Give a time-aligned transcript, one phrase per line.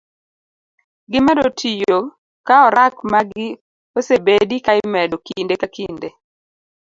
[1.11, 1.97] Gimedo tiyo
[2.47, 3.47] ka orak magi
[3.97, 6.09] osebedi ka imedo kinde ka kinde